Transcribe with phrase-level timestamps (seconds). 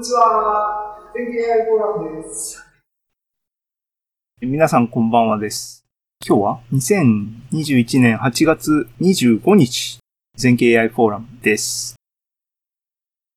[0.00, 0.98] こんにちは。
[1.14, 2.64] 天気 AI フォーラムです。
[4.40, 5.84] 皆さんこんばんはです。
[6.26, 9.98] 今日は2021年8月25日、
[10.36, 11.96] 全景 AI フォーラムです。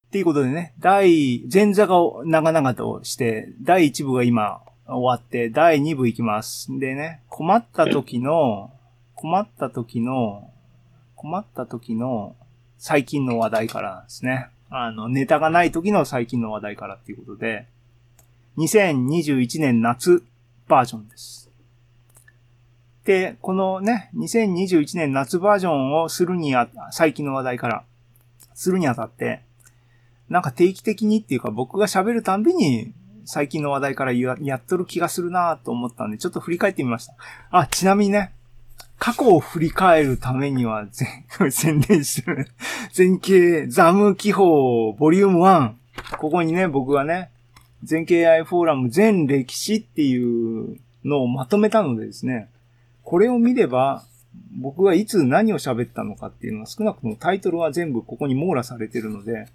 [0.08, 6.70] っていうことでね、第、前座が長々として、第1部が今終わって、第2部いきます。
[6.80, 8.72] でね、困った時の、
[9.16, 10.50] 困った時の、
[11.16, 12.38] 困った時の
[12.78, 14.53] 最近の話題からですね。
[14.76, 17.68] あの、ネタがない時の最近の話題からっていうことで、
[18.58, 20.24] 2021年夏
[20.68, 21.52] バージョンです。
[23.06, 27.84] で、このね、2021年夏バージョンをするにあ、最近の話題から
[28.56, 29.42] するにあたって、
[30.28, 32.94] なんか定期的にっていうか僕が喋るたんびに
[33.26, 37.14] 最近の話題からやっとる気がするなと思ったんで、ちょっと振り返ってみました。
[37.52, 38.34] あ、ちなみにね、
[39.04, 40.88] 過去を振り返るためには、
[41.52, 42.48] 宣伝してる。
[42.98, 45.74] 前景ザム記法ボリューム1。
[46.20, 47.30] ここにね、僕がね、
[47.84, 52.50] 全景 AI フォーラム全歴史っていうのをまとめたのでですね、
[53.04, 54.06] これを見れば、
[54.58, 59.50] 僕がいつ何を喋ったのかっていうのは少なくともタイトルは全部ここに網羅されてるので、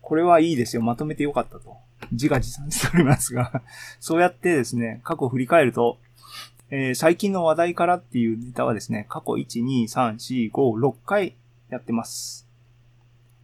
[0.00, 0.82] これはいいですよ。
[0.82, 1.76] まとめてよかったと。
[2.10, 3.62] 自画自賛しておりますが
[4.00, 5.98] そうやってですね、過去を振り返ると、
[6.74, 11.36] えー、最近の話題からっていうネタはですね、過去1、2、3、4、5、6回
[11.68, 12.48] やってます。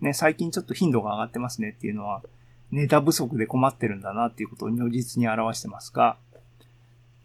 [0.00, 2.22] ね、最近ちょっと頻度が上がってますねっていうのは、
[2.70, 6.16] ネタ不足で困ってるんだなっていうことを如実に表してますが、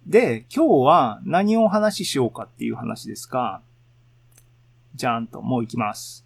[0.06, 3.62] で、今日は何をお話ししようかっていう話ですが、
[4.96, 6.26] じゃーんと、もう行きます。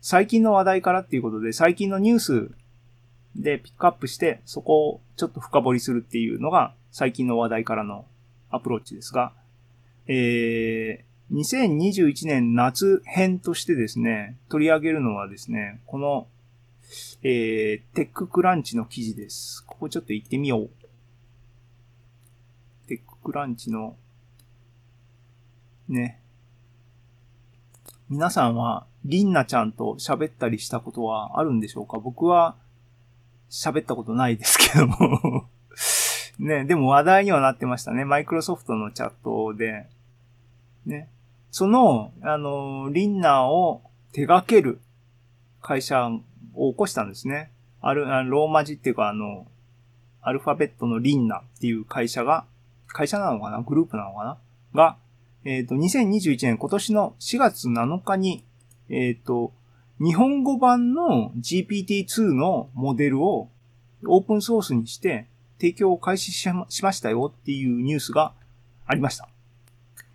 [0.00, 2.50] 最近の話題からっていうことで、最近のニュース
[3.34, 8.04] でピックアップして、そこをちょっと深掘りするっていうのが、最近の話題からの
[8.50, 9.32] アプローチですが、
[10.06, 16.28] えー、2021年夏編としてですね、取り上げるのはですね、この、
[17.22, 19.64] えー、 TechCrunch の記事です。
[19.66, 20.70] ここちょっと行ってみよう。
[22.88, 23.96] TechCrunch の、
[25.88, 26.20] ね。
[28.08, 31.98] 皆さんは、リンナちゃんと喋ったりしたことはあるんでしょうか？
[31.98, 32.56] 僕は
[33.50, 35.48] 喋ったことないですけども
[36.38, 38.04] ね、でも話題にはなってましたね。
[38.04, 39.86] マイクロソフトのチャットで。
[40.84, 41.08] ね。
[41.50, 43.82] その、あの、リンナーを
[44.12, 44.78] 手掛ける
[45.62, 46.10] 会社
[46.54, 47.50] を起こしたんですね。
[47.80, 49.46] ある、あローマ字っていうか、あの、
[50.20, 52.44] アルファベットのリンナっていう会社が、
[52.88, 53.60] 会社なのかな？
[53.62, 54.38] グループなのかな？
[54.74, 54.96] が、
[55.44, 58.44] えっ、ー、と、2021年今年の4月7日に、
[58.88, 59.52] えっ、ー、と、
[59.98, 63.48] 日本語版の GPT-2 のモデルを
[64.06, 65.26] オープンソースにして
[65.58, 68.32] 提供を開始しましたよっていうニュースが
[68.86, 69.28] ありました。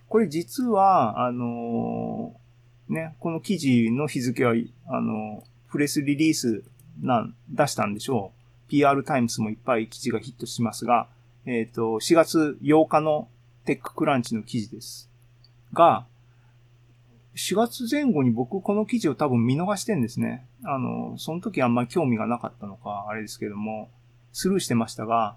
[0.08, 4.54] これ実は、あのー、ね、この記事の日付は、
[4.88, 6.64] あのー、プレスリリース
[7.02, 8.32] なん、出したんでしょ
[8.68, 8.70] う。
[8.70, 11.08] PR タイムスもいっぱい記事がヒットしますが、
[11.46, 13.28] えっ、ー、と、4月8日の
[13.66, 15.10] テッククランチの記事です。
[15.74, 16.06] が、
[17.36, 20.46] 4月前後に僕この記事を多分見逃してんですね。
[20.64, 23.90] あの、その時あんまり興味がなかったのか、あれですけども、
[24.34, 25.36] スルーしてましたが、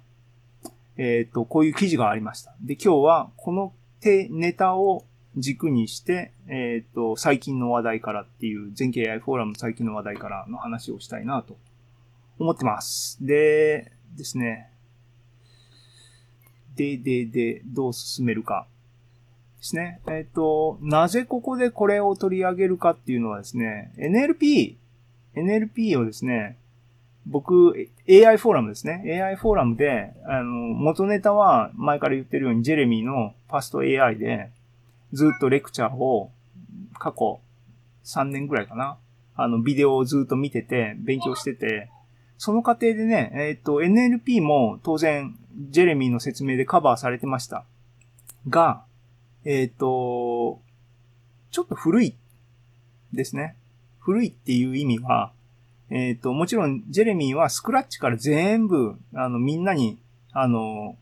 [0.97, 2.55] えっ、ー、と、こういう記事がありました。
[2.60, 5.05] で、今日はこの手、ネタを
[5.37, 11.56] 軸にして、えっ、ー、と、最近の話題からっていう、全景 AI フォーラム最近の話題からの話をしたいなと
[12.38, 13.25] 思ってます。
[13.25, 14.71] で、ですね。
[16.76, 18.66] で、で、で、どう進めるか。
[19.59, 20.00] ですね。
[20.06, 24.76] えっ、ー、と、なぜここでこれを取り上げるかっていうのはですね、NLP、
[25.34, 26.59] NLP をですね、
[27.27, 27.75] 僕、
[28.09, 29.23] AI フォーラムですね。
[29.23, 34.51] AI フォーラムで、あの、元ネタは前から言ってるようにジェレミーのファスト AI で、
[35.12, 36.31] ずっとレクチャーを
[36.99, 37.41] 過去
[38.05, 38.99] 3年ぐらいかな。
[39.37, 41.91] あの、ビデオをずっと見てて、勉強してて、
[42.37, 45.37] その過程でね、えっ、ー、と、NLP も当然、
[45.71, 47.65] ジェレミーの説明でカバーされてました。
[48.49, 48.85] が、
[49.45, 50.61] えっ、と、
[51.51, 52.17] ちょっと古い
[53.12, 53.56] ですね。
[53.99, 55.33] 古いっていう意味は、
[55.91, 59.99] えっ、ー、と、もちろん、ジェレミーはスクラッチから全部、あの、みんなに、
[60.32, 60.97] あの、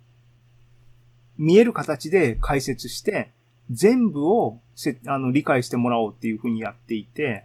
[1.38, 3.30] 見える形で解説して、
[3.70, 7.44] 全部をせあの理解してもらおうっていうふうにやっていて、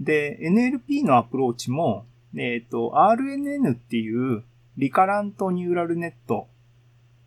[0.00, 4.42] で、NLP のアプローチも、えっ、ー、と、RNN っていう
[4.76, 6.48] リカラントニューラルネット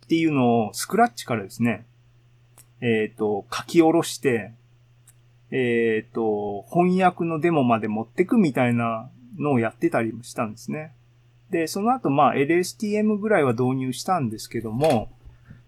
[0.06, 1.86] っていうのをスクラッチからですね、
[2.82, 4.54] えっ、ー、と、書き下ろして、
[5.52, 10.94] えっ、ー、と、翻訳のデモまで持ってくみたいなのをやってたりもしたんですね。
[11.50, 15.10] で、その後、まあ、LSTM ぐらいは導入したんですけども、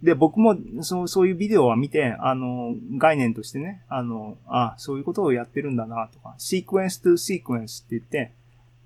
[0.01, 8.31] で、僕も、そう、そういうビデオは見て、あの、概念としてね、あの、あ、そういうことをやってるんだな、とか、シークエンストゥシークエンスって言って、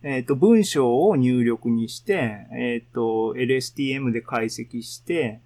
[0.04, 5.42] えっ、と、文章を入力にして、えっ、と、LSTM で解析して、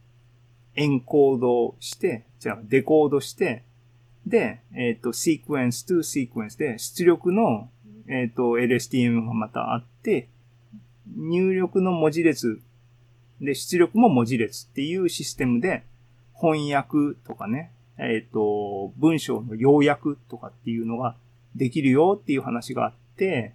[0.75, 3.63] エンコードして、じゃあ、デコードして、
[4.25, 7.69] で、えっ、と、シークエンス to シークエンスで、出力の、
[8.07, 10.28] えっ、と、LSTM がまたあって、
[11.16, 12.60] 入力の文字列
[13.42, 15.84] で、出力も文字列っていうシステムで、
[16.40, 21.16] 翻訳とかね、えっ、と、文章の要約とかっていうのが
[21.56, 23.54] できるよっていう話があって、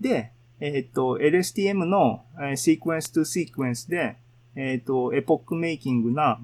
[0.00, 4.16] で、えっ、と、LSTM の、えー、sequence to sequence で、
[4.54, 6.38] えっ、と、エポックメイキングな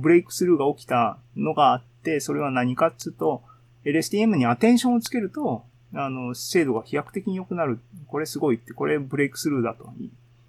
[0.00, 3.42] ブレイクスルーが起きたのがあって、それは何かっつうと、
[3.84, 7.80] LSTM に attention をつけると、あの、精度が飛躍的に良くなる。
[8.06, 9.92] これすごいって、これブレイクスルーだと。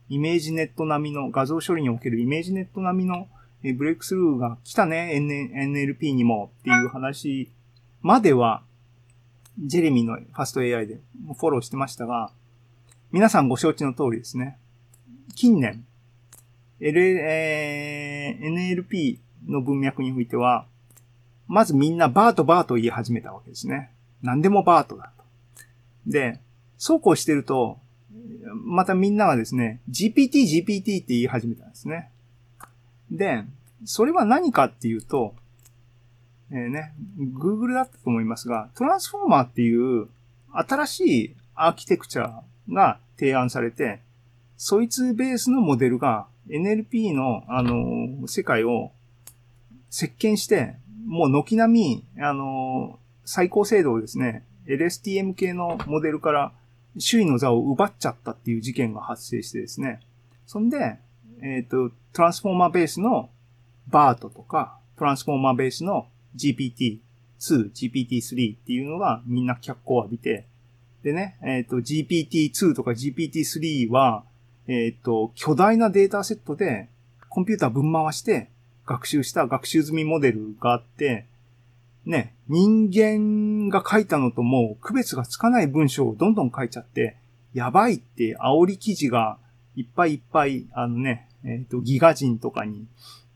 [0.09, 3.27] ImageNet 並みの、画像処理における ImageNet 並みの
[3.75, 7.49] ブレイクスルーが来たね、NLP にもっていう話
[8.01, 8.63] までは、
[9.59, 10.99] ジェレミーのファスト AI で
[11.37, 12.31] フォローしてましたが、
[13.11, 14.57] 皆さんご承知の通りですね。
[15.35, 15.85] 近年、
[16.79, 20.65] L えー NLP の文脈においては、
[21.47, 23.91] まずみんなバートバート言い始めたわけですね。
[24.21, 25.11] 何でもバートだ。
[26.09, 26.41] で、
[26.77, 27.77] そうこうしてると、
[28.53, 32.09] またみんながですね、GPT、GPT って言い始めたんですね。
[33.11, 33.43] で、
[33.85, 35.35] それは何かっていうと、
[36.51, 40.07] えーね、Google だったと思いますが、トランスフォーマーっていう
[40.51, 42.41] 新しいアーキテクチャ
[42.71, 43.99] が提案されて、
[44.57, 48.91] そいつベースのモデルが NLP の、あの世界を
[49.89, 50.75] 席巻して、
[51.05, 56.53] もう軒並み、あの最高精度をですね、LSTM 系のモデルから
[56.97, 59.99] 周囲の座を奪っちゃったっていう事件が発生してですね。
[60.45, 60.99] そんで、
[61.41, 63.29] えっ、と、トランスフォーマーベースの
[63.89, 66.99] BART とか、トランスフォーマーベースの GPT2、
[67.39, 70.45] GPT3 っていうのがみんな脚光を浴びて、
[71.03, 74.23] でね、えっ、と、GPT2 とか GPT3 は、
[74.67, 76.89] えっ、と、巨大なデータセットで
[77.29, 78.49] コンピューターぶん回して
[78.85, 81.25] 学習した学習済みモデルがあって、
[82.09, 87.17] ね、人間が書いたのともう区別がつかない文章をどんどん書いちゃって、
[87.53, 89.37] やばいって煽り記事が
[89.75, 92.87] いっぱいいっぱい、あのね、えっ、と、ギガ人とかに、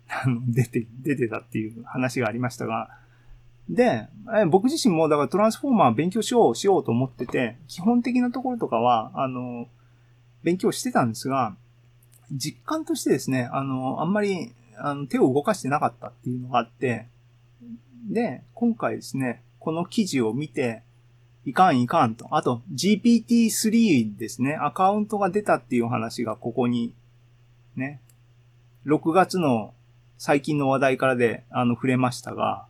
[0.09, 2.89] あの、出て、出てたっていう話がありましたが、
[3.69, 9.67] で、え僕自身もだからトランスフォーマー勉強しよう、しようと思ってて、基本的なところとかは、あの、
[10.41, 11.55] 勉強してたんですが、
[12.31, 17.07] 実感としてですね、あの、あんまり、あの、手を動かしてなかったっていうのがあって、
[18.09, 20.83] で、今回ですね、この記事を見て、
[21.45, 22.27] いかんいかんと。
[22.31, 26.93] あと、GPT-3 ですね、アカウントが出たっていう話がここに、
[27.75, 27.99] ね、
[28.85, 29.73] 6月の
[30.17, 32.65] 最近の話題からで、あの、触れましたが、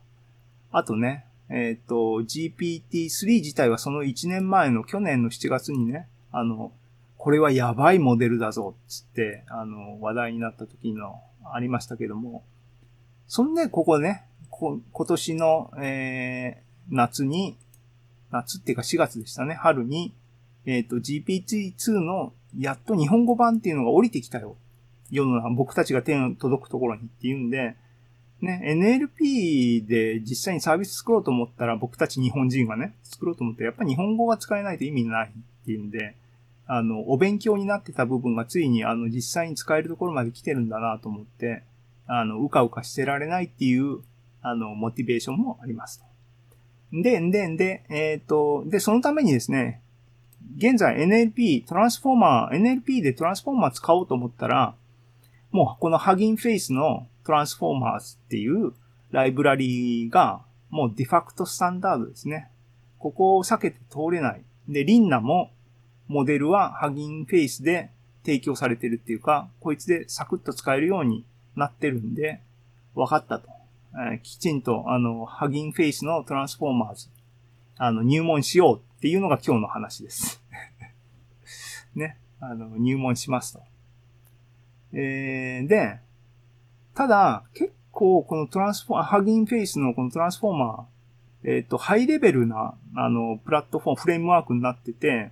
[0.72, 6.72] あとね、えっ、と、GPT-3 自体はその1年前の去年の7月にね、あの、
[7.16, 11.20] これはやばいモデルだぞ、つって、あの、話題になった時の
[11.52, 12.44] ありましたけども、
[13.28, 14.24] そんで、ここね、
[14.64, 17.56] こ今年の、えー、夏に、
[18.30, 20.14] 夏っていうか4月でしたね、春に、
[20.66, 24.56] えっ、と、GPT-2 のやっと日本語版っていうのが降りてきたよ。
[25.10, 27.76] 世の中、僕たちが手の届くところにっていうんで、
[28.40, 36.16] ね、NLP で実際にサービス作ろうと思ったら、僕たち日本人がね、作ろうと思って、やっぱり日本語が使えないと意味ないっていうんで、
[36.66, 41.62] あの、お勉強になってた部分がついに、あの、実際に使えるところまで来てるんだなと思って、
[42.06, 44.00] あの、うかうかしてられないっていう、
[44.44, 46.04] あの、モチベーションもありますと。
[46.92, 49.80] で、で、で、えっ、と、で、そのためにですね、
[50.58, 54.74] 現在 NLP、トランスフォーマー、NLP でトランスフォーマー使おうと思ったら、
[55.50, 58.74] もうこの Hugging Face の Transformers っていう
[59.10, 62.50] ライブラリーがもうディファクトスタンダードですね。
[62.98, 64.42] ここを避けて通れない。
[64.68, 65.50] で、 rinna も
[66.06, 67.90] モデルは Hugging Face で
[68.24, 71.24] 提供されてるっていうか、こいつでサクッと使えるように
[71.56, 72.40] なってるんで、
[72.94, 73.48] 分かったと。
[74.12, 77.08] えきちんと、あの、 Hugging Face の Transformers、
[77.76, 80.42] あの、入門しようっていうのが今日の話です。
[81.94, 82.18] ね。
[82.40, 83.62] あの、入門しますと。
[84.92, 86.00] えー、で、
[86.94, 95.30] ただ、結構このトランスフォー、 Hugging Face のこの transformer、えっ、と、ハイレベルな、あの、プラットフォーム、フレームワークになってて、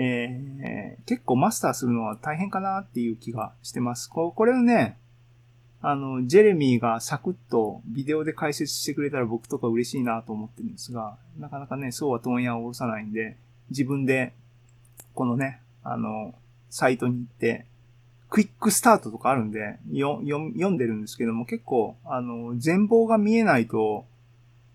[0.00, 4.08] えー、結構マスターするのは大変かなっていう気がしてます。
[4.08, 4.96] ここれをね、
[5.80, 13.36] あの、ジェレミーがサクッとビデオで解説してくれたら僕とか嬉しいなと思ってるんですが、なかなかね、そうは問屋を下ろさないんで、
[13.70, 14.32] 自分で、
[15.14, 16.34] このね、あの、
[16.70, 17.66] サイトに行って、
[18.28, 24.04] クイックスタートとかあるんで、よ読読んでるんですけども、結構、あの、全貌が見えないと、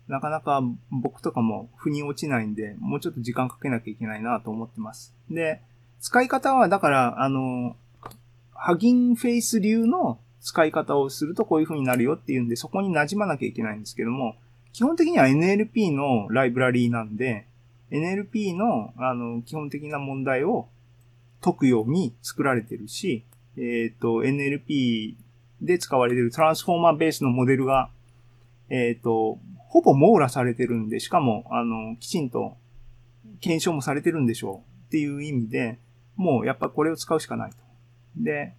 [0.08, 5.14] なかなか僕とかも腑に落ちないんで、もうちょっと時間かけなきゃいけないなと思ってます。
[5.30, 5.60] で、
[6.00, 7.76] 使い方は、だから、あの、
[8.52, 14.36] ハギンフェイス流の使い方をするとこういう風になるよっていうんで、そこに馴染まなきゃいけないんですけども、
[14.74, 17.46] 基本的には NLP のライブラリーなんで、
[17.90, 20.68] NLP の、あの、基本的な問題を
[21.40, 23.24] 解くように作られてるし、
[23.56, 25.14] えっ、と、NLP
[25.62, 27.88] で使われてるトランスフォーマーベースのモデルが、
[28.68, 32.58] えっ、と、ほぼ網羅されてるんで、しかも、あの、きちんと
[33.40, 35.78] 検証もされてるんでしょうっていう意味で、
[36.16, 37.56] もうやっぱこれを使うしかないと。
[38.16, 38.54] で、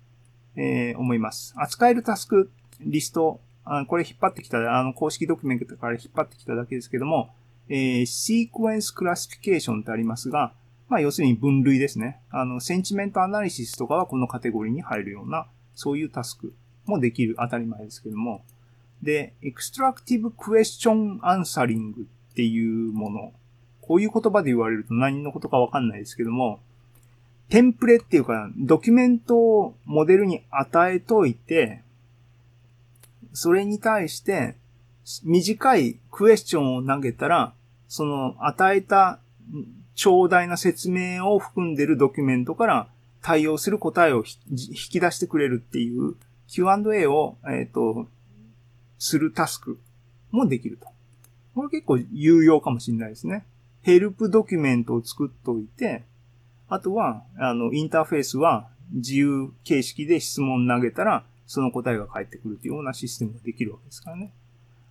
[0.55, 1.53] えー思います。
[1.57, 7.33] 扱えるタスクリスト、あこれ引っ張ってきた、あの、公式ドキュメントから引っ張ってきただけですけども、
[7.67, 10.53] えー、シークエンスクラシフィケーションってありますが、
[10.87, 12.21] まあ、要するに分類ですね。
[12.29, 16.53] あの、センチメントアナリシスとかはこのカテゴリーに入るような、そういうタスク
[16.85, 18.43] もできる、当たり前ですけども。
[19.01, 23.33] で、 extractive question answering っていうもの。
[23.81, 26.59] こういう言葉で言われると何のことかわかんないですけども、
[27.49, 31.81] テンプレっていうか、ドキュメントをモデルに与えといて、
[33.33, 34.55] それに対して、
[35.23, 37.53] 短いクエスチョンを投げたら、
[37.87, 39.19] その与えた
[39.93, 42.87] 長大な説明を含んでるドキュメントから
[43.21, 46.15] 対応する答えを引き出してくれるっていう
[46.47, 48.07] Q&A を、えっ、と、
[48.97, 49.79] するタスク
[50.31, 50.87] もできると。
[51.53, 53.45] これ結構有用かもしれないですね。
[53.81, 56.03] ヘルプドキュメントを作っといて、
[56.69, 64.31] あとは、あの、インターフェースは自由形式で質問投げたら、その答えが返ってくるというようなシステムができるわけですからね。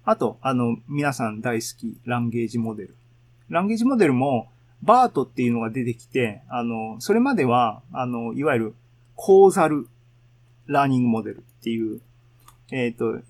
[0.04, 2.94] あと、あの、皆さん大好き、ランゲージモデル。
[3.48, 4.48] ランゲージモデルも、
[4.82, 8.74] バートっていうのが出てきて、あの、それまでは、あの、いわゆる、
[9.16, 9.88] コーザル
[10.66, 12.00] ラーニングモデルっていう、
[12.70, 13.20] えっ、と、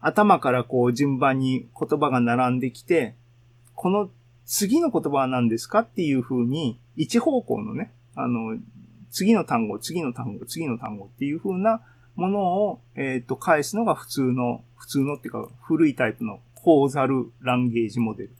[0.00, 3.14] 頭からこう順番に言葉が並んできて、
[3.74, 4.10] この
[4.46, 8.58] 次の言葉は何ですかっていう風に、一方向のね、あの、
[9.10, 11.80] 次の単語、次の単語、次の単語っていう風な
[12.16, 18.30] ものを、えっ、と、返すのが普通の、普通のっていうか、古いタイプのコーザルランゲージモデル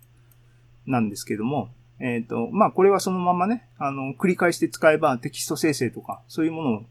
[0.87, 1.70] なんですけども、
[2.00, 6.82] えっ、と、まあ、これはそのままね、あの、繰り返して使えばテキスト生成とか、そういうものを、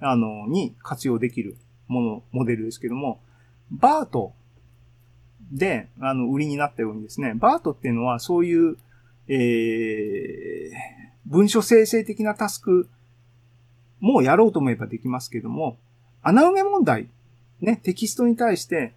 [0.00, 1.56] あの、に活用できる
[1.86, 3.20] もの、モデルですけども、
[3.70, 4.32] バート
[5.52, 8.76] で、あの、売りになったようにですね、バートっていうのはそういう、
[9.28, 10.72] えー、
[11.26, 12.88] 文書生成的なタスク
[14.00, 15.76] もやろうと思えばできますけども、
[16.22, 17.08] 穴埋め問題、
[17.60, 18.92] ね、テキストに対して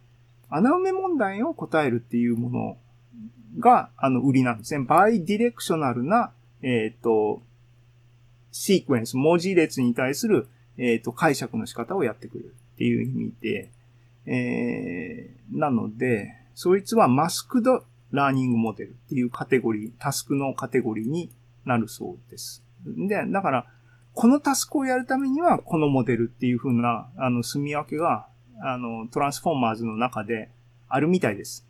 [0.49, 2.77] 穴埋め問題を答えるっていうもの
[3.59, 4.83] が、あの、売りなんですね。
[4.85, 6.31] バイディレクショナルな、
[6.61, 7.41] えっ、と、
[8.51, 13.69] シークエンス、文字列に対する、えっ、と、解釈の仕方をやってくれるっていう意味で、
[14.25, 21.31] えー、なので、そいつはマスクドラーニングモデルっていうカテゴリー、タスクのカテゴリーに
[21.65, 22.63] なるそうです。
[22.85, 23.65] で、だから、
[24.13, 28.27] このタスクをやるためには、このモデルっていう風な、あの、住み分けが、
[28.61, 30.49] あの、トランスフォーマーズの中で
[30.89, 31.65] あるみたいです。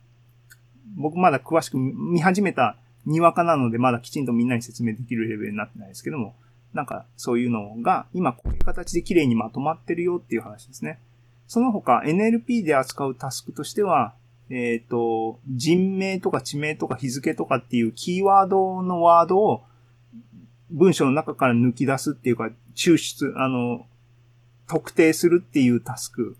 [0.96, 6.34] 僕まだ詳しく見始めたにわかなので、まだきちんとみんなに説明できるレベルになってないですけども、
[6.74, 10.98] なんか、そういうのが、今こういう形で綺麗にまとまってるよっていう話ですね。
[11.46, 14.14] その他、NLP で扱うタスクとしては、
[14.50, 19.62] えっ、と、人名とか地名とか日付とかっていうキーワードのワードを
[20.70, 23.86] 文章の中から抜き出すっていうか、抽出、あの、
[24.66, 26.36] 特定するっていうタスク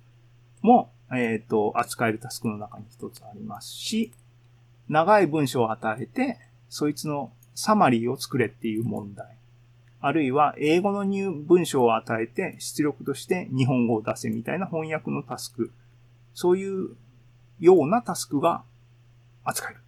[0.62, 4.12] も、えっ、と、扱えるタスクの中に一つありますし、
[4.88, 9.36] 長い文章を与えて、そいつのサマリーを作れっていう問題。
[10.00, 15.70] あるいは、英語の入文章を与えて、出力として日本語を出せみたいな翻訳のタスク。
[16.34, 16.96] そういう
[17.58, 18.62] ようなタスクが
[19.44, 19.80] 扱える。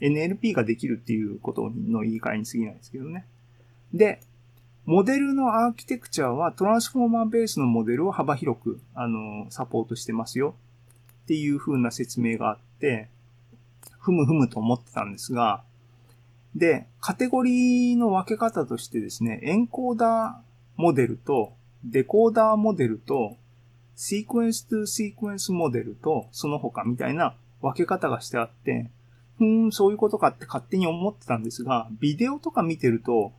[0.00, 3.26] NLP ができるっていうことの言い換えに過ぎないですけどね。
[3.94, 4.20] で、
[4.84, 10.56] モデルのアーキテクチャはトランスフォーマーベースのモデルを幅広く、あの、サポートしてますよ
[11.22, 13.08] っていう風な説明があって、
[14.00, 15.62] ふむふむと思ってたんですが、
[16.56, 21.52] で、カテゴリーの分け方としてですね、エンコーダーモデルと
[21.84, 23.36] デコーダーモデルと
[24.04, 28.90] シークエンストゥシークエンスモデルとその他みたいな分け方がしてあって、
[29.38, 33.30] ふーん、そういうことかって勝手に思ってたんですが、ビデオとか見てると、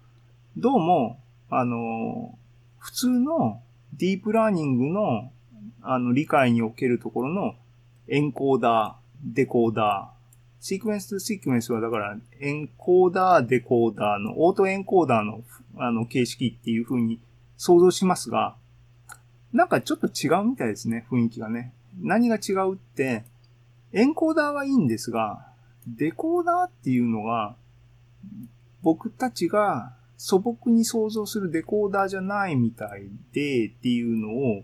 [0.55, 2.39] どうも、あの、
[2.77, 3.62] 普通の
[3.98, 5.34] ディープラーニングの、
[5.82, 7.55] あの、理解におけるところの
[8.08, 15.43] エンコーダー、デコーダー、シークエンスとシークエンスはだから、エンコーダー、デコーダーの、オートエンコーダーの、
[15.75, 17.20] あの、形式っていう風に
[17.58, 18.55] 想像しますが、
[19.53, 21.74] なんかちょっと違うみたいですね、雰囲気がね。
[22.01, 23.24] 何が違うって、
[23.91, 25.45] エンコーダーはいいんですが、
[25.88, 27.55] デコーダーっていうのが、
[28.81, 34.63] 僕たちが素朴に想像するデコーダーじゃないみたいでっていうのを、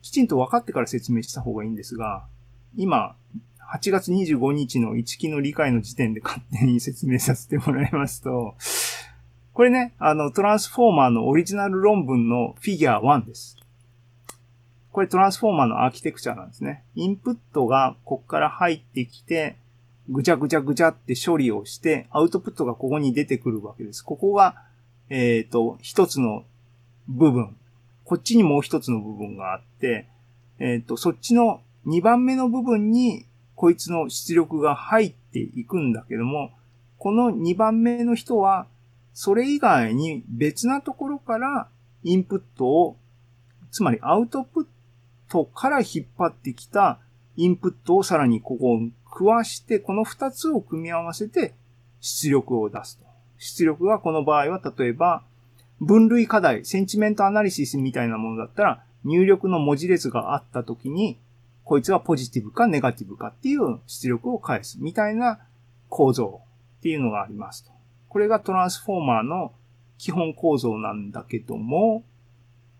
[0.00, 2.24] きちんと分かってから説明した方がいいんですが、
[2.76, 3.14] 今、
[3.70, 8.54] 8月25日の一期の理解の時点で勝手に説明させてもらいますと、
[9.52, 13.57] これね、あの、トランスフォーマーのオリジナル論文のフィギュア1です。
[14.98, 16.82] これトランスフォーマーのアーキテクチャなんですね。
[16.96, 19.56] インプットがこっから入ってきて、
[20.08, 24.02] ぐちゃぐちゃぐちゃって処理をして、アウトプットがここに出てくるわけです。
[24.02, 24.56] ここが、
[25.08, 26.42] えっ、ー、と、一つの
[27.06, 27.54] 部分。
[28.02, 30.08] こっちにもう一つの部分があって、
[30.58, 33.24] えっ、ー、と、そっちの二番目の部分に、
[33.54, 36.50] こいつの出力が入っていくんだけども、
[36.98, 38.66] この二番目の人は、
[39.14, 41.68] それ以外に別なところから
[42.02, 42.96] インプットを、
[43.70, 44.66] つまりアウトプッ
[45.28, 46.98] トから引っ張ってきた
[47.36, 51.54] インプットをさらにここを食わして、この二つを組み合わせて
[52.00, 53.06] 出力を出すと。
[53.38, 55.22] 出力がこの場合は例えば、
[55.80, 61.18] 分類課題、センチメントアナリシスみたいなものだったら、入力の文字列があった時に、
[61.64, 65.38] こいつはポジティブかネガティブかっていう出力を返すみたいな
[65.88, 66.40] 構造
[66.78, 67.70] っていうのがありますと。
[68.08, 69.52] これがトランスフォーマーの
[69.98, 72.02] 基本構造なんだけども、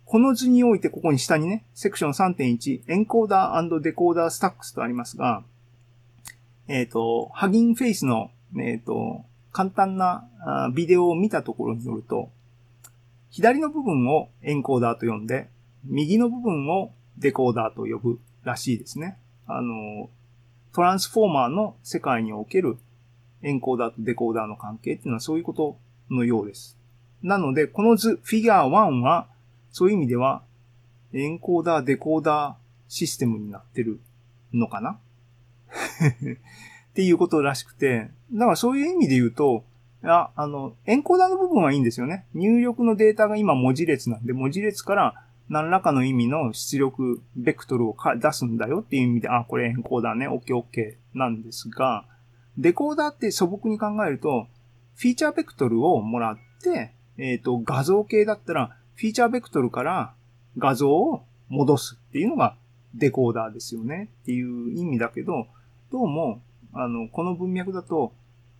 [0.09, 5.43] この図においてここに下にね、セクション3.1、エンコーダーデコーダースタックスとありますが、
[6.67, 10.27] えっ、ー、と、ハギンフェイスの、えっ、ー、と、簡単な
[10.75, 12.31] ビデオを見たところによると、
[13.29, 15.51] 左の部分をエンコーダーと呼んで、
[15.85, 19.19] 右の部分をデコーダーと呼ぶらしいですね。
[19.47, 20.09] あの、
[20.73, 22.79] トランスフォーマーの世界における
[23.43, 25.77] エンコーダーとデコーダーの関係っていうのはそういうこと
[26.09, 26.79] のようです。
[27.23, 29.29] なので、この図、フィギュア1は、
[29.71, 30.43] そういう意味では、
[31.13, 32.55] エンコーダー、デコーダー
[32.89, 34.01] システムになってる
[34.53, 34.99] のかな？
[36.91, 39.65] っていうことらしくて、だからそういう意味で言うと、
[40.03, 42.27] あ、あの、エンコーダーの部分はいいんですよね。
[42.35, 52.05] 入力のデータが今文字列なんで、文字列から何らかの意味の出力ベクトルを出すんだよっていう意味で、あ、これエンコーダーね、オッケーオッケーなんですが、
[52.57, 54.47] デコーダーって素朴に考えると、
[54.97, 60.13] フィーチャーベクトルをもらって、えっ、ー、と、画像系だったら、フィーチャーベクトルから
[60.59, 62.57] 画像を戻すっていうのが
[62.97, 65.47] デコーダーですよねっていう意味だけど、
[65.93, 68.13] どうも、あの、この文脈だと、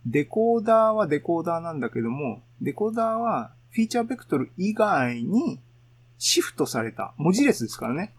[0.05, 5.59] デコーダーはデコーダーなんだけども、デコーダーはフィーチャーベクトル以外に
[6.19, 8.13] シフトされた文字列ですからね。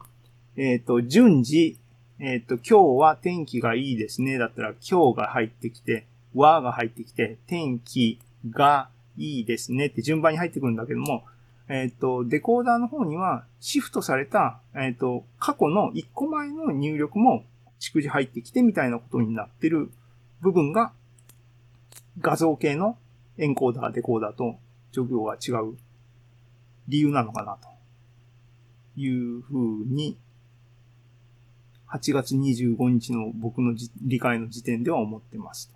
[0.57, 1.79] えっ、ー、と、順次、
[2.19, 4.37] えっ、ー、と、今日は天気がいいですね。
[4.37, 6.05] だったら今日が入ってきて、
[6.35, 11.25] わが入ってきて、天気がいいですねって順番に入ってくるんだけども、
[11.71, 17.45] えっ、ー、と、デコーダーの方にはシフトされた、えっ、ー、と、過去の1個前の入力も
[17.79, 19.91] 逐次入ってきてみたいなことになってる
[20.41, 20.93] 部分が
[22.21, 22.99] 画像系の
[23.39, 24.57] エンコーダー、デコーダーと
[24.91, 25.77] 状況が違う
[26.89, 27.69] 理由なのかなと
[29.01, 30.19] いうふうに
[31.89, 35.73] 8月25日の僕の理解の時点では思ってます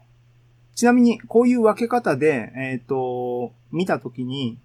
[0.74, 4.58] ちなみに、こういう分け方で、えっ、ー、と、見たときに、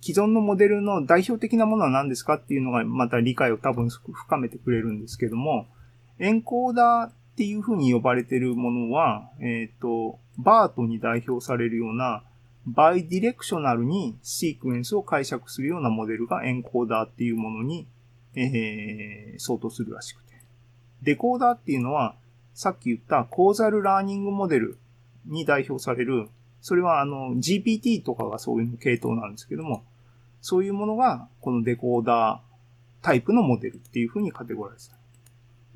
[0.00, 5.66] 既存のモデルの代表的なものは何ですかっていうのがまた理解を多分深めてくれるんですけども、
[6.18, 12.22] エンコーダーっていう風に呼ばれているものは、えっ、ー、と、バートに代表されるような、
[12.66, 17.86] バイディレクショナルにシークエンスを解釈するようなモデルがエンコーダーっていうものに、
[18.34, 20.34] えー、相当するらしくて。
[21.02, 22.14] デコーダーっていうのは、
[22.54, 24.78] さっき言ったコーザルラーニングモデル
[25.26, 26.28] に代表される
[26.60, 29.84] それはあの GPT とかがそういう系統なんですけども、
[30.48, 34.92] そういうものがこのデコーダータイプのモデルっていう風にカテゴライズさ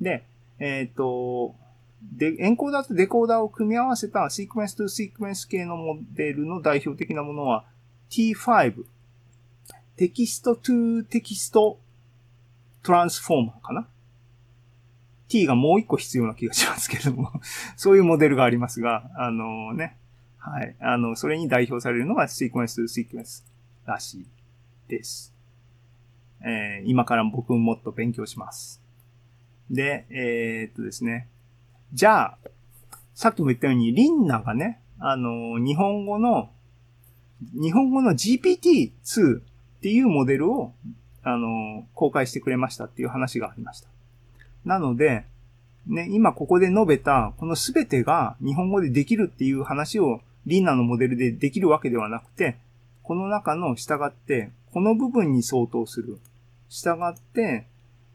[0.01, 0.17] れ。
[0.17, 0.23] で、
[0.57, 1.53] えっ、ー、と、
[2.01, 7.65] で、エンコーダーとデコーダーを組み合わせた sequence to sequence 系のモデルの代表的なものは
[8.09, 8.83] T5、
[9.95, 11.77] text to text
[12.81, 13.87] transformer かな
[15.27, 17.31] ?T がもう一個必要な気がしますけれども
[17.77, 19.97] そういうモデルがありますが、あのね、
[20.39, 20.75] はい。
[20.79, 23.45] あの、それに代表されるのが sequence、sequence
[23.85, 24.25] らしい
[24.87, 25.33] です。
[26.45, 28.81] えー、今から僕もっと勉強します。
[29.69, 31.27] で、えー、っとですね。
[31.93, 32.37] じゃあ、
[33.15, 36.49] さっきも言ったように、リンナがね、あの、日本語の、
[37.53, 39.41] 日本語の GPT-2 っ
[39.81, 40.73] ていうモデルを、
[41.23, 43.87] あの、公開してくれましたっていう話がありました。
[44.65, 45.25] なので、
[45.87, 52.57] ね、今ここで述べた、このすべてが日本語でできるっていう話をリーナのモデルでできるわけではなくて、
[53.01, 56.17] この中の従って、この部分に相当する。
[56.67, 57.67] 従って、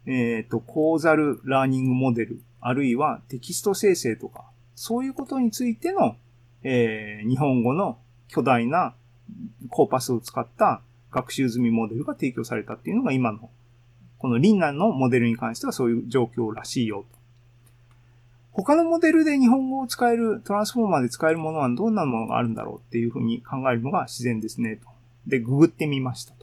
[0.07, 4.45] えっ、ー、と、コーザルラーニングモデルあるいはテキスト生成とか、
[4.75, 6.17] そういうことについての、
[6.65, 8.95] えー、日本語の巨大な
[9.71, 13.51] コーパスを使った学習済みモデルが提供されたっていうのが今の、
[14.19, 17.19] このリンナのモデルに関してはそういう状況らしいよと。
[18.51, 24.89] 他のモデルで日本語を使える、トランスフォーマーで使えるものはどんなものがあるんだろうっていうふうに考えるのが自然ですね、と。
[25.29, 26.38] で、ググってみました。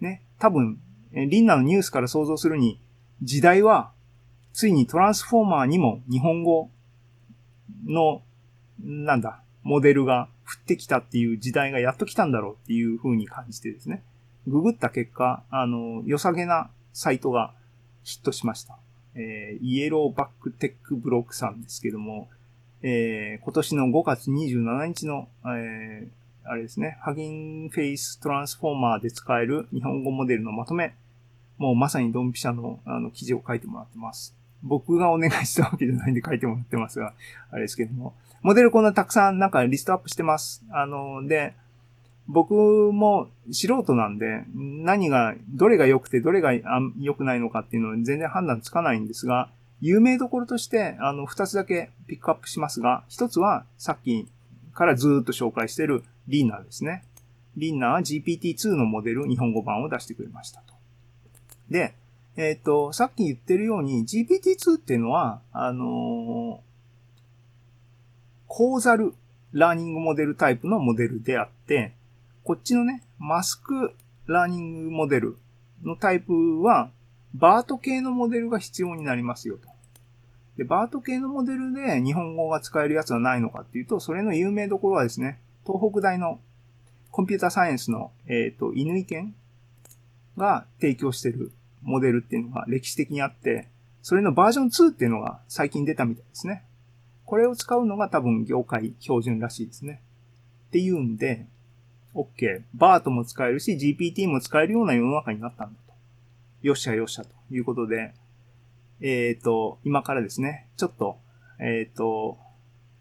[0.00, 0.22] ね。
[0.38, 0.80] 多分、
[1.12, 2.80] rinna のニュースから想像するに、
[3.22, 3.92] 時代は、
[4.52, 6.70] ついに transformer にも日本語
[7.86, 8.22] の、
[8.80, 14.02] なんだ、モデルが降ってきたっていう時代がやっと来たんだろうっていう風に感じてですね。
[14.46, 17.52] ググった結果、あの、良さげなサイトが
[18.02, 18.78] ヒットしました。
[19.14, 22.28] えー、 Yellowback Tech Blog さんですけども、
[22.82, 26.08] えー、今年の5月27日の、えー、
[26.50, 30.94] あれですね、ハギンフェイストランスフォーマーで使える日本語モデルのまとめ、
[31.58, 34.34] もうまさにドンピシャのあの記事を書いてもらってます。
[34.62, 37.12] 僕がお願いしたわけじゃないんで書いてもらってますが、
[37.50, 38.14] あれですけども。
[38.40, 40.64] モデルこんなたくさんなんかリストアップしてます。
[40.70, 41.54] あの、で、
[42.28, 46.52] 僕も素人なんで、何が、どれが良くてどれが
[46.98, 54.28] 良くないのかっていうのは全然判断つかないんですが、有名どころとして、あの、二つだけピックアップしますが、一つはさっき
[54.78, 57.02] からずっと紹介しているリーナーですね。
[57.56, 60.74] リーナーは GPT-2 のモデル、日本語版を出してくれましたと。
[61.68, 61.96] で、
[62.36, 66.58] えっ、ー、と、さっき言ってるように GPT-2 っていうのは、あのー、
[68.46, 69.14] コーザル
[69.52, 71.92] ラーニングモデルタイプのモデルであって、
[72.44, 73.94] こっちのね、マスク
[74.26, 75.38] ラーニングモデル
[75.82, 76.92] のタイプは、
[77.34, 79.68] バート系のモデルが必要になりますよと。
[80.58, 86.40] で、バート系のモデルで日本語が使えるやつはないのかっていうと、それの有名どころはですね、東北大の
[87.12, 89.34] コンピューターサイエンスの、えっ、ー、と、犬井県
[90.36, 93.68] が提供してるモデルっていうのが歴史的にあって、
[94.02, 96.64] それのバージョン2っていうのが最近出たみたいですね。
[97.24, 100.00] これを使うのが多分業界標準らしいですね。
[100.68, 101.46] っていうんで、
[102.14, 102.62] OK。
[102.74, 105.94] バートも使えるし、GPT も使えるような世の中になったんだと。
[106.62, 108.12] よっしゃよっしゃということで、
[109.00, 111.18] えっ、ー、と、今からですね、ちょっと、
[111.60, 112.38] えっ、ー、と、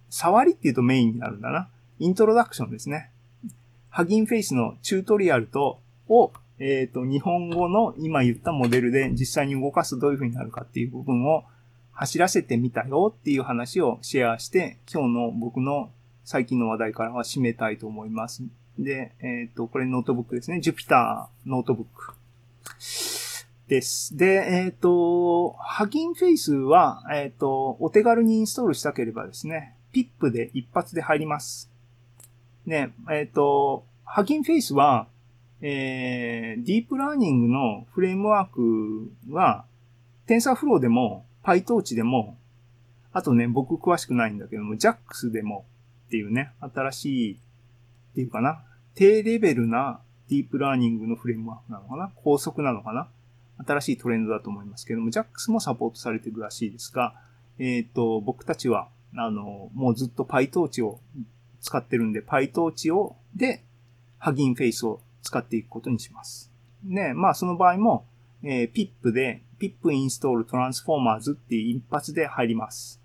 [0.10, 1.70] 触りっていうとメインになるんだな。
[2.00, 3.12] イントロダクションですね。
[3.90, 11.44] ハギンフェイスのチュートリアルと、を、えっ、ー、と、日本語の今言ったモデルで実際に動かすとどういう風になるかっていう部分を
[11.92, 15.92] 走らせてみたよっていう話をシェアして、今日の僕の
[16.24, 18.44] 最近の話題からは締めたいと思います。
[18.78, 20.58] で、えっ、ー、と、これノートブックですね。
[20.58, 22.14] Jupyter ノートブック
[23.68, 24.16] です。
[24.16, 31.70] で、えっ、ー、と、 Hugging Face は、えっ、ー、と、お手軽にインストールしたければですね、PIP で一発で入ります。
[32.66, 35.08] ね、えっ、と、 Hugging Face は、
[35.60, 39.66] えー、ディープラーニングのフレームワークは、
[40.28, 42.38] TensorFlow でも、PyTorch でも、
[43.12, 45.66] あとね、僕詳しくないんだけども、JAX でも
[46.08, 47.38] っていうね、新しい、っ
[48.16, 48.64] ていうかな、
[48.96, 50.00] 低レベルな
[50.30, 53.10] ディープラーニングのフレームワークなのかな高速なのかな
[53.66, 57.16] 新しいトレンドだと思いますけども、JAX もサポートされてるらしいですが、
[57.60, 61.00] えっ、ー、と、僕たちは、あの、もうずっと PyTorch を
[61.62, 63.64] 使ってるんで、PyTorch を、で、
[64.20, 66.52] ハギンフェイスを使っていくことにします。
[66.84, 68.06] ね、まあその場合も、
[68.44, 73.02] えー、PIP で、PIP install transformers っていう一発で入ります。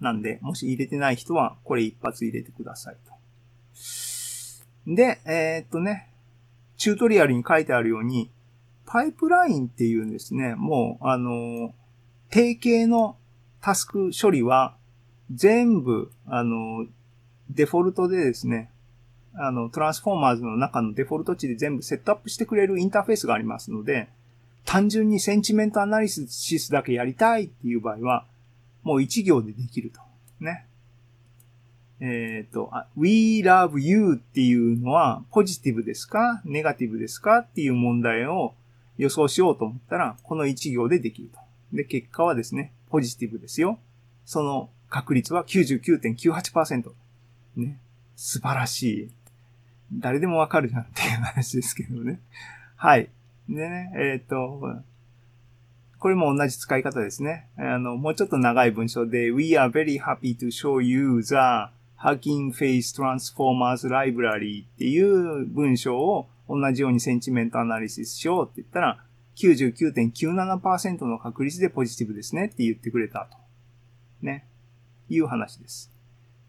[0.00, 3.14] なんで、もし入れてない人は、これ一発入れてくださいと。
[4.86, 6.10] で、えー、っとね、
[6.76, 8.30] チュートリアルに書いてあるように、
[8.86, 11.74] パイプラインっていうんですね、もう、あの、
[12.30, 13.16] 定型の
[13.60, 14.76] タスク処理は、
[15.32, 16.86] 全部、あの、
[17.50, 18.70] デフォルトでですね、
[19.34, 24.08] あの、 Transformers の中のデフォルト値で全部セットアップしてくれるインターフェースがありますので、
[24.64, 28.26] 単純に sentiment analysis だけやりたいっていう場合は、
[28.82, 30.00] もう一行でできると。
[30.40, 30.66] ね。
[32.00, 36.42] えっ、ー、と、we love you っていうのはポジティブですか？
[36.44, 37.38] ネガティブですか？
[37.38, 38.54] っていう問題を
[38.96, 41.38] 予想しようと思ったら、この1行でできると。
[41.72, 43.78] で、結果はですね、ポジティブですよ。
[44.24, 46.92] その確率は99.98%。
[47.56, 47.78] ね。
[48.16, 49.10] 素晴らしい。
[49.92, 52.20] 誰でもわかるじゃんっていう話ですけどね。
[52.76, 53.08] はい。
[53.48, 54.60] でね、えっ、と、
[55.98, 57.48] これも同じ使い方ですね。
[57.56, 61.34] あの、もうちょっと長い文章で、We are very happy to show you the
[61.98, 69.04] Hugging Face Transformers Library っていう文章を同じようにセンチメントアナリシスしようって言ったら、
[69.36, 73.36] 99.97%の確率でポジティブですねって言ってくれたと。
[74.22, 74.46] ね。
[75.08, 75.90] いう話です。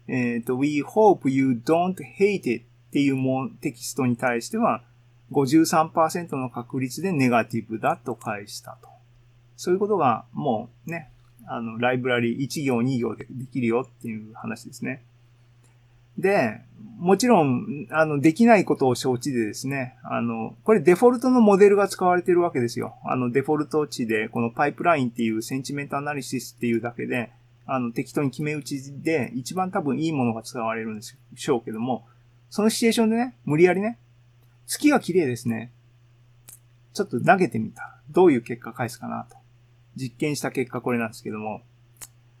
[0.08, 4.82] えっ、ー、と、we hope you don't hate it っていうもテキストに対しては、
[5.32, 8.88] 53%の確率でネガティブだと返したと。
[9.56, 11.10] そういうことがもうね、
[11.46, 15.02] あの、ライブラリー1行2行でできるよっていう話ですね。
[16.18, 16.60] で、
[16.98, 22.96] もちろん、あの、できないことを承知でですね、あの、これデフォルトのモデルが使われてるわけですよ。
[23.04, 27.30] あの、デフォルト値で、このパイプラインっていうセンチメントアナリシスっていうだけで、
[27.66, 32.06] あの、適当に決め打ちで、一番多分いいものが使われるんでしょうけども、
[32.48, 33.98] そのシチュエーションでね、無理やりね、
[34.66, 35.72] 月が綺麗ですね。
[36.94, 37.98] ちょっと投げてみた。
[38.10, 39.36] どういう結果返すかなと。
[39.96, 41.62] 実験した結果これなんですけども、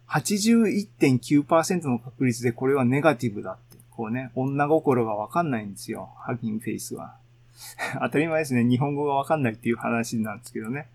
[0.08, 3.65] 81.9%の確率でこれはネガティブだって、
[3.96, 6.10] こうね、女心がわかんないんですよ。
[6.18, 7.16] ハギンフェイスは。
[8.02, 8.62] 当たり前ですね。
[8.62, 10.88] 日本語がわかんないっていう話なんですけどね。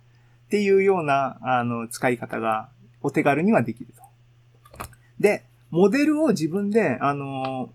[0.46, 2.70] っていうような、あの、使い方が
[3.02, 4.04] お手軽にはできると。
[5.20, 7.70] で、モデルを自分で、あの、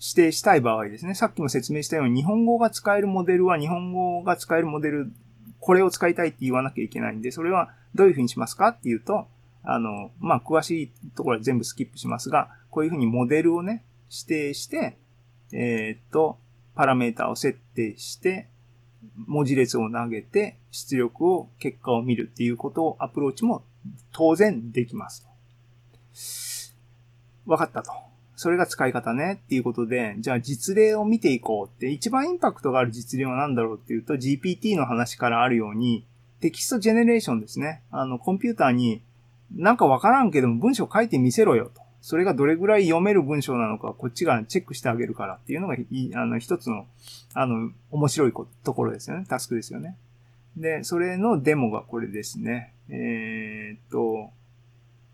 [0.00, 1.14] 指定したい場合ですね。
[1.14, 5.12] さっきも説明したように、日本語が使えるモデルは日本語が使えるモデル、
[5.60, 9.28] これを使いたいって言わなきゃいけないんで、それはどういうふうにしますかっていうと、
[9.62, 14.98] あの、まあ、詳しいところは全部スキップしますが、こういうふうにモデルをね、指定して、
[15.52, 16.38] えー、っと、
[16.74, 18.48] パラメータを設定して、
[19.26, 23.62] 文字列を投げて、出力を、結果を見るっていうことをアプローチも
[24.12, 25.26] 当然できます。
[27.46, 27.92] わかったと。
[28.36, 36.06] それが使い方ねっていうことで、じゃあ実例を見ていこうって、一番インパクトがある実例は何だろうっていうと、GPT の話からあるように、
[36.40, 37.82] テキストジェネレーションですね。
[37.90, 39.02] あの、コンピューターに
[39.56, 41.81] なんかわからんけども文章書いてみせろよと。
[42.02, 45.76] それがどれぐらい読める文章なのか、こっちがチェックしてあげるからっていうのが、
[46.20, 46.86] あの、一つの、
[47.32, 49.24] あの、面白いこところですよね。
[49.28, 49.96] タスクですよね。
[50.56, 52.74] で、それのデモがこれですね。
[52.88, 54.30] えー、っと、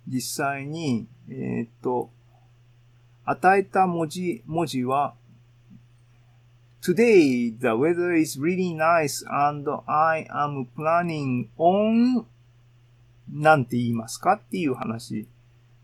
[0.09, 2.11] 実際に、えー、っと、
[3.27, 5.15] 与えた文字、文字は、
[6.81, 12.25] Today the weather is really nice and I am planning on
[13.31, 14.35] なんて言いますか？
[14.35, 15.27] っていう話。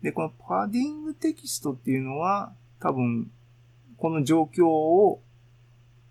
[0.05, 3.31] で、このパディングテキストっていうのは、多分、
[3.97, 5.19] この状況を、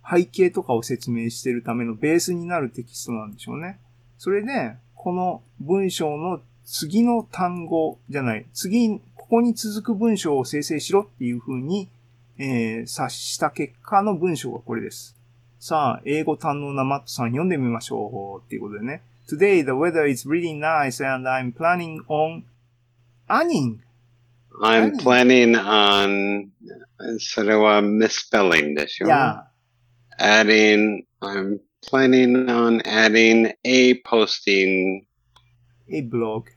[0.04, 3.78] 背景とかを説明してるためのベースになるテキストなんでしょうね。
[4.18, 11.88] それで、この文章の次の単語じゃない、次、ここに続く文章を生成しろっていう風に、
[12.36, 15.16] えー、察した結果の文章がこれです。
[15.60, 19.02] さあ、英語堪能なマットさん読んでみましょうっていうことでね。
[19.28, 22.42] Today the weather is really nice and I'm planning on
[23.29, 23.81] earning.
[24.61, 26.49] I'm planning on,
[27.19, 29.43] それは misspelling でしょ Yeah.
[30.19, 35.05] Adding, I'm planning on adding a posting,
[35.91, 36.47] A blog.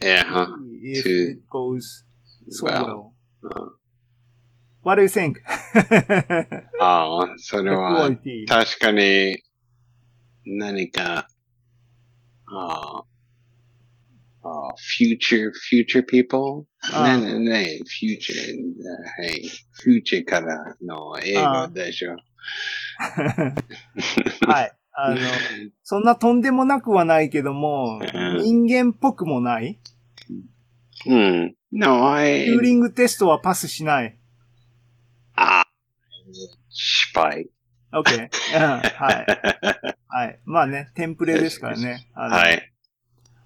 [0.00, 0.46] yeah,
[0.82, 2.04] If To- it goes
[2.50, 3.52] so well, well.
[3.52, 3.70] uh,
[4.82, 5.38] What do you think?
[6.80, 8.46] ああ、それは quality.
[8.46, 9.38] 確かに
[10.44, 11.28] 何か、
[12.46, 13.04] ああ、
[14.43, 16.65] ああ future, future people?
[17.03, 18.33] ねねね、future,
[19.17, 19.43] はい、
[19.83, 22.17] future からの英語でしょ。
[24.47, 24.73] はい。
[24.95, 25.17] あの、
[25.81, 29.79] そんなとんでもなくはないけども、うん人間っぽくもない。
[31.07, 31.55] うん。
[31.71, 34.17] No, チ I, ューリングテストはパスしない?
[35.35, 35.63] あ
[36.69, 37.49] 失敗。
[37.91, 38.29] OK。
[38.55, 39.25] うんはい。
[40.07, 40.39] はい。
[40.45, 42.07] まあね、テンプレですからね。
[42.13, 42.72] はい。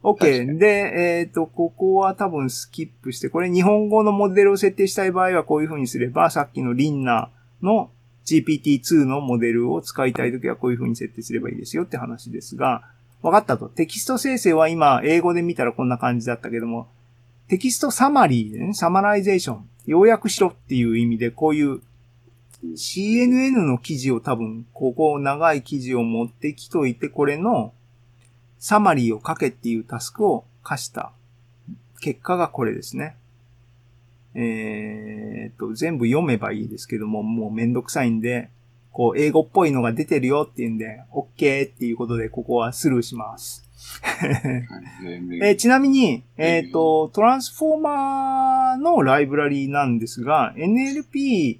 [0.04, 0.58] OK。
[0.58, 7.30] で、えっ、と、ここは多分スキップして、これ日本語のモデルを設定したい場合はこういう風にすれば、さっきのリンナ
[7.62, 7.90] の
[8.26, 12.84] GPT-2 のモデルを使いたいときはこういう風に設定すればいいですよって話ですが、
[13.22, 13.68] 分かったと。
[13.68, 16.88] テキスト生成は今、英語で見たらこんな感じだったけども、
[17.48, 21.82] text summary でね、 summarization、要約しろっていう意味で、こういう
[22.76, 27.74] CNN の記事を多分、ここ長い記事を持ってきといて、これの
[28.60, 31.12] サマリーを書けっていうタスクを課した
[32.00, 33.16] 結果がこれですね。
[34.36, 38.50] えーっと、全部読めばいいですけども、もうめんどくさいんで、
[38.92, 43.68] こう、英語っぽいのが出てるよっていうんで、OK っていうことで、ここはスルーします。
[45.42, 51.60] えーちなみに、えっ、と、トランスフォーマーのライブラリーなんですが、NLP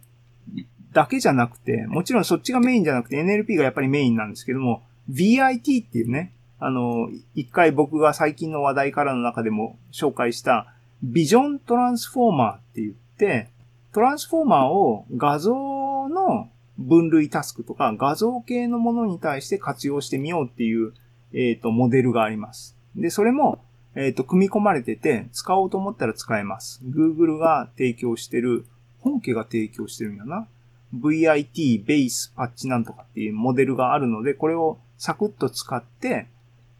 [0.94, 13.50] だけじゃなくて、もちろんそっちがメインじゃなくて NLP がやっぱりメインなんですけども、VIT っていうね、あの、一回僕が最近の話題からの中でも紹介した、ビジョントランスフォーマーって言って、
[13.94, 20.94] トランスフォーマーを画像の分類タスクとか画像系のものに対して活用してみようっていう、
[21.34, 22.76] えっ、と、モデルがあります。
[22.96, 23.64] で、それも、
[23.96, 26.82] えっ、と、組み込まれてて、使おうと思ったら使えます。
[26.86, 28.66] Google が提供してる、
[29.00, 30.48] 本家が提供してるんだな。
[30.96, 36.28] VIT ベースパッチなんとかっていうモデルがあるので、これをサクッと使って、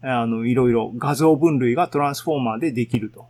[0.02, 3.26] あの、いろいろ画像分類が transformer でできると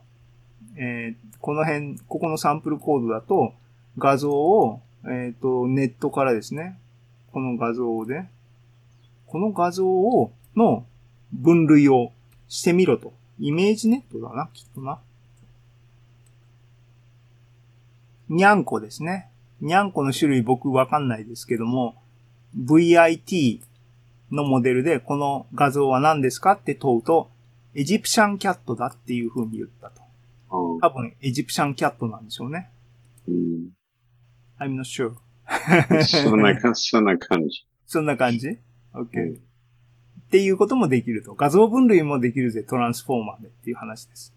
[0.76, 3.54] えーこの辺、ここのサンプルコードだと、
[3.96, 6.78] 画像を、えっ、と、ネットからですね、
[7.32, 8.26] この画像で、
[9.26, 10.84] この画像を、の
[11.32, 12.12] 分類を
[12.48, 13.12] してみろと。
[13.38, 14.98] ImageNet だな、きっとな。
[18.28, 19.30] にゃんこですね。
[19.60, 21.94] にゃんこの種類僕わかんないですけども、
[22.58, 23.60] VIT
[24.30, 27.30] のモデルでこの画像は何ですかって問うと、
[27.74, 30.02] エジプシャンキャットだっていう風に言ったと。
[30.50, 32.70] うん多分エジプシャンキャットなんでしょうね。
[33.28, 33.70] うん。
[34.58, 35.12] I'm not sure.
[36.04, 37.66] そんなか、 そんな感じ。
[37.86, 38.58] そんな感じ
[38.94, 39.48] ?OK、うん
[40.28, 41.34] っていうこともできると。
[41.34, 44.34] 画像分類もできるぜ、トランスフォーマーでっていう話です。